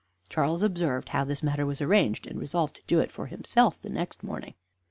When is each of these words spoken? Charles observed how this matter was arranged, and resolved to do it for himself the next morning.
Charles 0.29 0.63
observed 0.63 1.09
how 1.09 1.23
this 1.23 1.43
matter 1.43 1.63
was 1.63 1.79
arranged, 1.79 2.25
and 2.25 2.39
resolved 2.39 2.75
to 2.77 2.81
do 2.87 2.99
it 3.01 3.11
for 3.11 3.27
himself 3.27 3.79
the 3.79 3.87
next 3.89 4.23
morning. 4.23 4.55